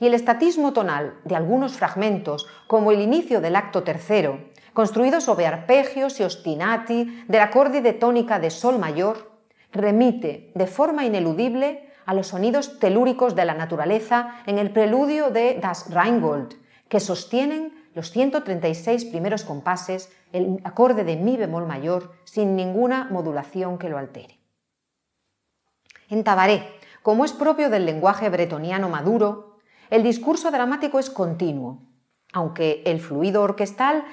[0.00, 4.40] Y el estatismo tonal de algunos fragmentos, como el inicio del acto tercero,
[4.78, 9.32] construido sobre arpegios y ostinati del acorde de tónica de sol mayor,
[9.72, 15.58] remite de forma ineludible a los sonidos telúricos de la naturaleza en el preludio de
[15.60, 16.54] Das Rheingold,
[16.88, 23.78] que sostienen los 136 primeros compases, el acorde de mi bemol mayor, sin ninguna modulación
[23.78, 24.38] que lo altere.
[26.08, 26.62] En Tabaré,
[27.02, 29.58] como es propio del lenguaje bretoniano maduro,
[29.90, 31.82] el discurso dramático es continuo,
[32.32, 34.04] aunque el fluido orquestal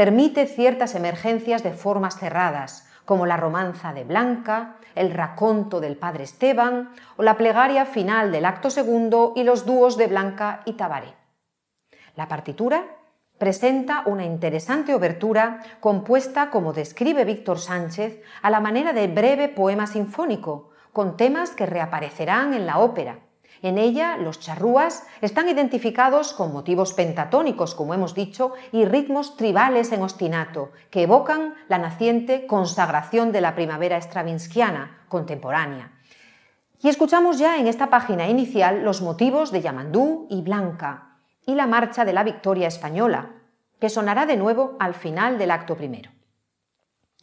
[0.00, 6.24] permite ciertas emergencias de formas cerradas, como la romanza de Blanca, el raconto del padre
[6.24, 11.12] Esteban o la plegaria final del acto segundo y los dúos de Blanca y Tabaré.
[12.16, 12.82] La partitura
[13.36, 19.86] presenta una interesante obertura compuesta, como describe Víctor Sánchez, a la manera de breve poema
[19.86, 23.18] sinfónico, con temas que reaparecerán en la ópera,
[23.62, 29.92] en ella, los charrúas están identificados con motivos pentatónicos, como hemos dicho, y ritmos tribales
[29.92, 35.92] en ostinato, que evocan la naciente consagración de la primavera estravinskiana contemporánea.
[36.82, 41.66] Y escuchamos ya en esta página inicial los motivos de Yamandú y Blanca y la
[41.66, 43.32] marcha de la victoria española,
[43.78, 46.10] que sonará de nuevo al final del acto primero.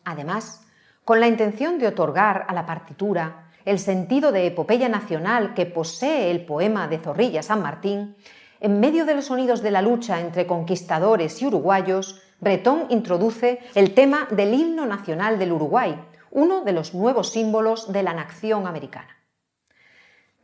[0.06, 0.68] Además,
[1.04, 6.32] con la intención de otorgar a la partitura el sentido de epopeya nacional que posee
[6.32, 8.16] el poema de Zorrilla San Martín,
[8.62, 13.94] en medio de los sonidos de la lucha entre conquistadores y uruguayos, Bretón introduce el
[13.94, 16.00] tema del himno nacional del Uruguay,
[16.32, 19.18] uno de los nuevos símbolos de la nación americana.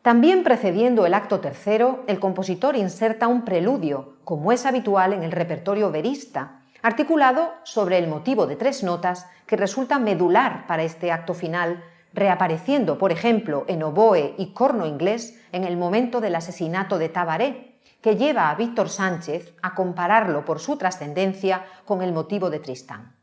[0.02, 5.32] También precediendo el acto tercero, el compositor inserta un preludio, como es habitual en el
[5.32, 11.34] repertorio verista, articulado sobre el motivo de tres notas que resulta medular para este acto
[11.34, 11.82] final
[12.14, 17.80] reapareciendo, por ejemplo, en oboe y corno inglés en el momento del asesinato de Tabaré,
[18.02, 23.16] que lleva a Víctor Sánchez a compararlo por su trascendencia con el motivo de Tristán.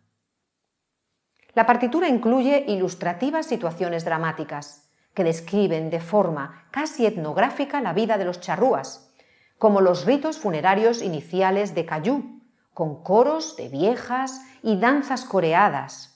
[1.52, 8.24] La partitura incluye ilustrativas situaciones dramáticas que describen de forma casi etnográfica la vida de
[8.24, 9.12] los charrúas,
[9.58, 12.40] como los ritos funerarios iniciales de Cayú,
[12.72, 16.09] con coros de viejas y danzas coreadas,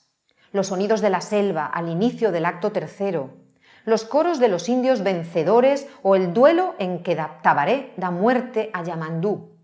[0.55, 3.31] los sonidos de la selva al inicio del acto tercero,
[3.85, 8.85] los coros de los indios vencedores o el duelo en que Tabaré da muerte a
[8.85, 9.59] Yamandú.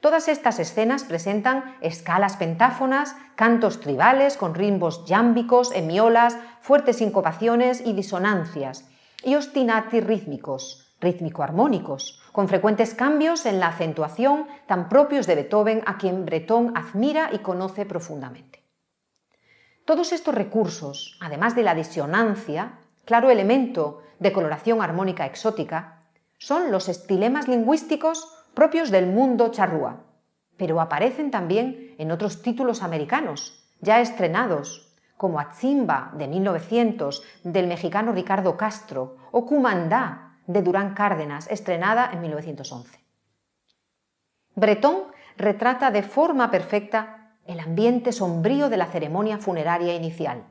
[0.00, 7.92] Todas estas escenas presentan escalas pentáfonas, cantos tribales con rimbos yámbicos, emiolas, fuertes sincopaciones y
[7.92, 8.88] disonancias,
[9.24, 15.98] y ostinati rítmicos, rítmico-armónicos, con frecuentes cambios en la acentuación tan propios de Beethoven, a
[15.98, 18.57] quien Breton admira y conoce profundamente.
[19.88, 22.72] Todos estos recursos, además de la disonancia,
[23.06, 26.02] claro elemento de coloración armónica exótica,
[26.36, 30.04] son los estilemas lingüísticos propios del mundo charrúa,
[30.58, 38.12] pero aparecen también en otros títulos americanos, ya estrenados, como Atzimba de 1900 del mexicano
[38.12, 43.00] Ricardo Castro o Cumandá de Durán Cárdenas, estrenada en 1911.
[44.54, 45.04] Bretón
[45.38, 47.17] retrata de forma perfecta
[47.48, 50.44] el ambiente sombrío de la ceremonia funeraria inicial.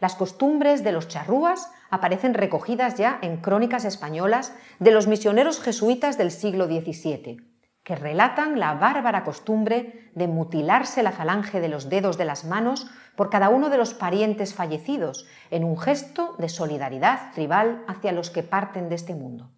[0.00, 6.16] Las costumbres de los charrúas aparecen recogidas ya en crónicas españolas de los misioneros jesuitas
[6.18, 7.38] del siglo XVII,
[7.82, 12.88] que relatan la bárbara costumbre de mutilarse la falange de los dedos de las manos
[13.16, 18.30] por cada uno de los parientes fallecidos, en un gesto de solidaridad tribal hacia los
[18.30, 19.50] que parten de este mundo.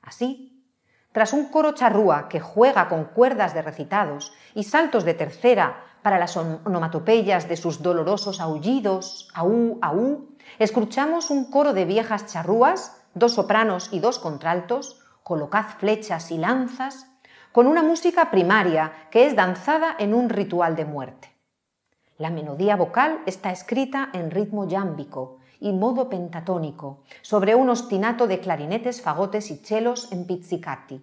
[0.00, 0.58] Así,
[1.12, 6.18] tras un coro charrúa que juega con cuerdas de recitados y saltos de tercera para
[6.18, 10.28] las onomatopeyas de sus dolorosos aullidos, aú, aú,
[10.58, 17.06] escuchamos un coro de viejas charrúas, dos sopranos y dos contraltos, colocad flechas y lanzas,
[17.52, 21.34] con una música primaria que es danzada en un ritual de muerte.
[22.18, 28.40] La melodía vocal está escrita en ritmo yámbico y modo pentatónico, sobre un ostinato de
[28.40, 31.00] clarinetes, fagotes y chelos en pizzicati.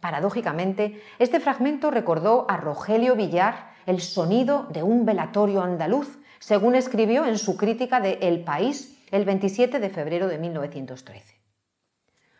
[0.00, 7.24] Paradójicamente, este fragmento recordó a Rogelio Villar el sonido de un velatorio andaluz, según escribió
[7.24, 11.42] en su crítica de El País el 27 de febrero de 1913.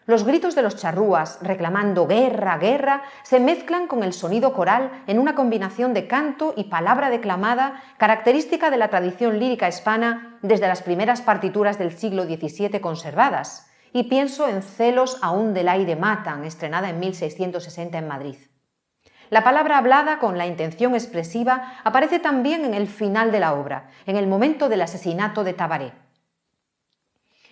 [0.04, 5.20] Los gritos de los charrúas reclamando guerra, guerra, se mezclan con el sonido coral en
[5.20, 10.82] una combinación de canto y palabra declamada característica de la tradición lírica hispana desde las
[10.82, 16.88] primeras partituras del siglo XVII conservadas, y pienso en Celos aún del aire matan, estrenada
[16.88, 18.36] en 1660 en Madrid.
[19.32, 23.88] La palabra hablada con la intención expresiva aparece también en el final de la obra,
[24.04, 25.94] en el momento del asesinato de Tabaré.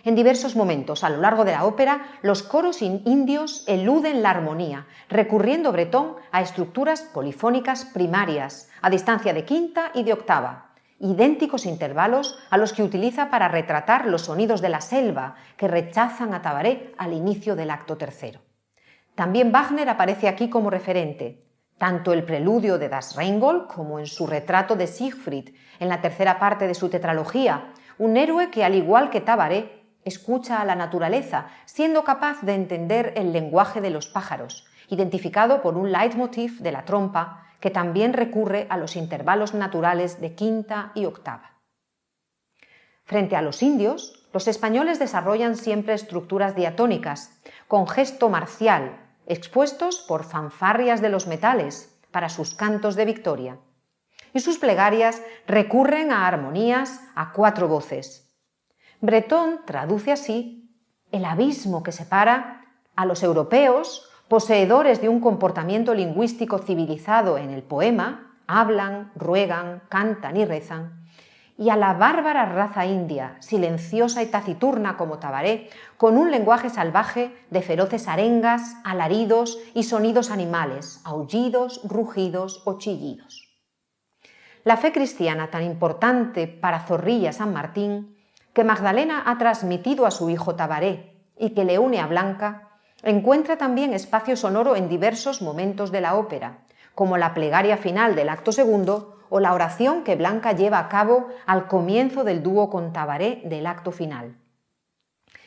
[0.05, 4.89] En diversos momentos a lo largo de la ópera, los coros indios eluden la armonía,
[5.09, 12.39] recurriendo Bretón a estructuras polifónicas primarias, a distancia de quinta y de octava, idénticos intervalos
[12.51, 16.93] a los que utiliza para retratar los sonidos de la selva que rechazan a Tabaré
[16.99, 18.41] al inicio del acto tercero.
[19.15, 21.47] También Wagner aparece aquí como referente,
[21.81, 26.39] tanto el preludio de Das Rheingold como en su retrato de Siegfried en la tercera
[26.39, 31.47] parte de su tetralogía, un héroe que al igual que Tabaré escucha a la naturaleza,
[31.65, 36.85] siendo capaz de entender el lenguaje de los pájaros, identificado por un leitmotiv de la
[36.85, 41.63] trompa que también recurre a los intervalos naturales de quinta y octava.
[43.05, 50.25] Frente a los indios, los españoles desarrollan siempre estructuras diatónicas, con gesto marcial, expuestos por
[50.25, 53.59] fanfarrias de los metales para sus cantos de victoria.
[54.33, 58.31] Y sus plegarias recurren a armonías a cuatro voces,
[59.01, 60.77] Bretón traduce así
[61.11, 67.63] el abismo que separa a los europeos, poseedores de un comportamiento lingüístico civilizado en el
[67.63, 71.00] poema, hablan, ruegan, cantan y rezan,
[71.61, 77.37] y a la bárbara raza india, silenciosa y taciturna como Tabaré, con un lenguaje salvaje
[77.51, 83.47] de feroces arengas, alaridos y sonidos animales, aullidos, rugidos o chillidos.
[84.65, 88.17] La fe cristiana, tan importante para Zorrilla San Martín,
[88.55, 92.71] que Magdalena ha transmitido a su hijo Tabaré y que le une a Blanca,
[93.03, 96.61] encuentra también espacio sonoro en diversos momentos de la ópera,
[97.01, 101.29] como la plegaria final del acto segundo o la oración que Blanca lleva a cabo
[101.47, 104.37] al comienzo del dúo con Tabaré del acto final.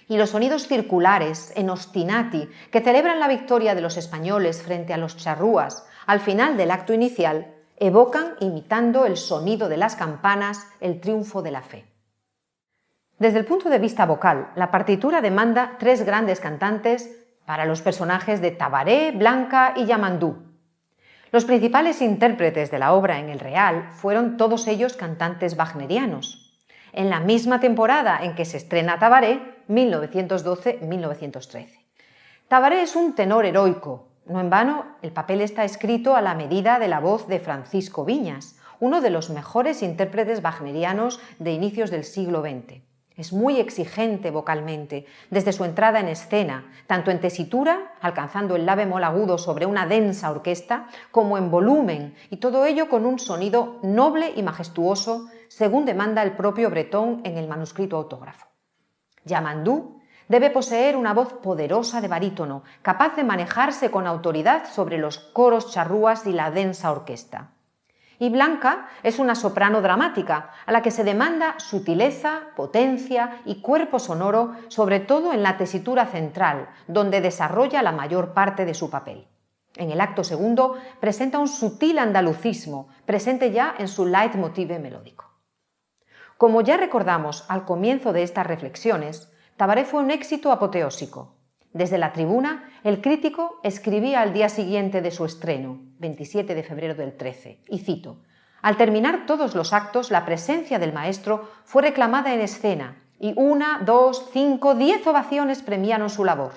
[0.07, 4.97] Y los sonidos circulares en ostinati que celebran la victoria de los españoles frente a
[4.97, 10.99] los charrúas al final del acto inicial evocan, imitando el sonido de las campanas, el
[10.99, 11.85] triunfo de la fe.
[13.19, 18.41] Desde el punto de vista vocal, la partitura demanda tres grandes cantantes para los personajes
[18.41, 20.52] de Tabaré, Blanca y Yamandú.
[21.33, 26.53] Los principales intérpretes de la obra en el Real fueron todos ellos cantantes wagnerianos.
[26.91, 31.69] En la misma temporada en que se estrena Tabaré, 1912-1913.
[32.47, 34.09] Tabaré es un tenor heroico.
[34.27, 38.05] No en vano, el papel está escrito a la medida de la voz de Francisco
[38.05, 42.92] Viñas, uno de los mejores intérpretes wagnerianos de inicios del siglo XX.
[43.15, 48.75] Es muy exigente vocalmente, desde su entrada en escena, tanto en tesitura, alcanzando el la
[48.75, 53.79] bemol agudo sobre una densa orquesta, como en volumen, y todo ello con un sonido
[53.83, 58.47] noble y majestuoso, según demanda el propio Bretón en el manuscrito autógrafo.
[59.25, 65.19] Yamandú debe poseer una voz poderosa de barítono, capaz de manejarse con autoridad sobre los
[65.19, 67.51] coros charrúas y la densa orquesta.
[68.23, 73.99] Y Blanca es una soprano dramática, a la que se demanda sutileza, potencia y cuerpo
[73.99, 79.27] sonoro, sobre todo en la tesitura central, donde desarrolla la mayor parte de su papel.
[79.75, 85.25] En el acto segundo presenta un sutil andalucismo, presente ya en su leitmotiv melódico.
[86.37, 91.35] Como ya recordamos al comienzo de estas reflexiones, Tabaré fue un éxito apoteósico.
[91.73, 96.93] Desde la tribuna, el crítico escribía al día siguiente de su estreno, 27 de febrero
[96.93, 98.17] del 13, y cito,
[98.61, 103.81] Al terminar todos los actos, la presencia del maestro fue reclamada en escena, y una,
[103.83, 106.51] dos, cinco, diez ovaciones premiaron su labor.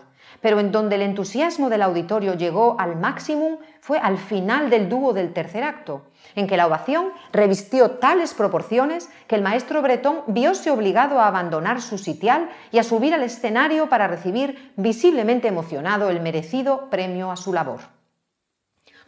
[0.47, 5.13] Pero en donde el entusiasmo del auditorio llegó al máximo fue al final del dúo
[5.13, 6.03] del tercer acto,
[6.37, 11.83] en que la ovación revistió tales proporciones que el maestro bretón vióse obligado a abandonar
[11.83, 17.37] su sitial y a subir al escenario para recibir visiblemente emocionado el merecido premio a
[17.37, 17.81] su labor.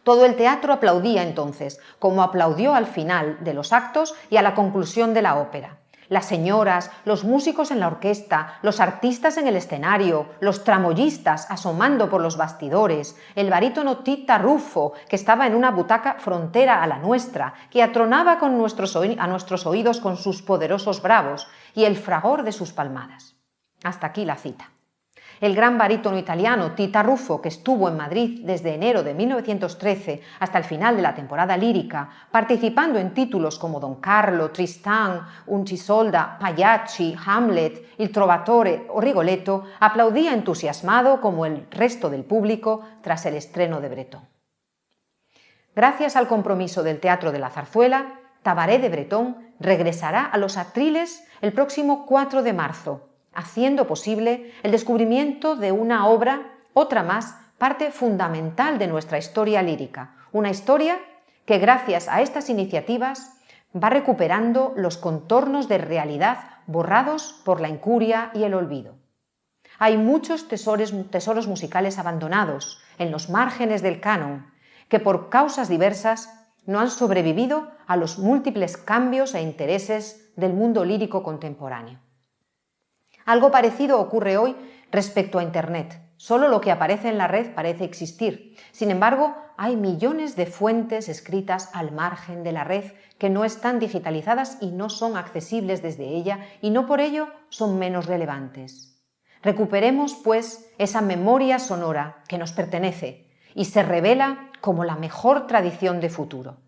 [0.03, 4.55] Todo el teatro aplaudía entonces, como aplaudió al final de los actos y a la
[4.55, 5.78] conclusión de la ópera
[6.09, 12.09] las señoras, los músicos en la orquesta, los artistas en el escenario, los tramoyistas asomando
[12.09, 16.97] por los bastidores, el barítono Tita Rufo, que estaba en una butaca frontera a la
[16.97, 22.73] nuestra, que atronaba a nuestros oídos con sus poderosos bravos, y el fragor de sus
[22.73, 23.35] palmadas.
[23.83, 24.71] Hasta aquí la cita.
[25.41, 30.57] El gran barítono italiano Tita Ruffo, que estuvo en Madrid desde enero de 1913 hasta
[30.57, 37.15] el final de la temporada lírica, participando en títulos como Don Carlo, Tristan, Uncisolda, Pagliacci,
[37.25, 43.79] Hamlet, Il Trovatore o Rigoletto, aplaudía entusiasmado como el resto del público tras el estreno
[43.79, 44.27] de Bretón.
[45.73, 51.25] Gracias al compromiso del Teatro de la Zarzuela, Tabaré de Bretón regresará a los atriles
[51.39, 53.08] el próximo 4 de marzo
[53.39, 60.15] haciendo posible el descubrimiento de una obra, otra más, parte fundamental de nuestra historia lírica,
[60.33, 60.99] una historia
[61.45, 63.33] que gracias a estas iniciativas
[63.73, 68.95] va recuperando los contornos de realidad borrados por la incuria y el olvido.
[69.77, 74.47] Hay muchos tesoros, musicales abandonados en los márgenes del canon
[74.89, 76.29] que por causas diversas
[76.65, 81.99] no han sobrevivido a los múltiples cambios e intereses del mundo lírico contemporáneo.
[83.29, 84.55] Algo parecido ocurre hoy
[84.91, 86.01] respecto a Internet.
[86.17, 88.55] Solo lo que aparece en la red parece existir.
[88.71, 92.85] Sin embargo, hay millones de fuentes escritas al margen de la red
[93.19, 97.77] que no están digitalizadas y no son accesibles desde ella y no por ello son
[97.77, 98.99] menos relevantes.
[99.43, 106.01] Recuperemos, pues, esa memoria sonora que nos pertenece y se revela como la mejor tradición
[106.01, 106.63] de futuro.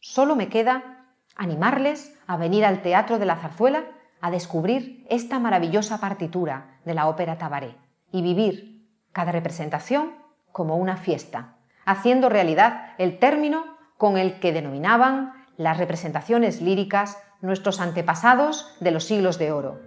[0.00, 3.84] Solo me queda animarles a venir al Teatro de la Zarzuela
[4.20, 7.76] a descubrir esta maravillosa partitura de la ópera Tabaré
[8.12, 10.12] y vivir cada representación
[10.52, 13.64] como una fiesta, haciendo realidad el término
[13.96, 19.80] con el que denominaban las representaciones líricas nuestros antepasados de los siglos de oro.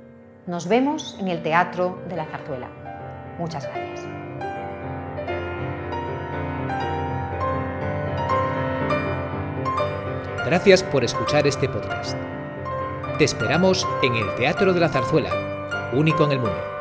[0.48, 2.70] Nos vemos en el Teatro de la Zarzuela.
[3.38, 4.06] Muchas gracias.
[10.46, 12.18] Gracias por escuchar este podcast.
[13.22, 15.30] Te esperamos en el Teatro de la Zarzuela,
[15.94, 16.81] único en el mundo.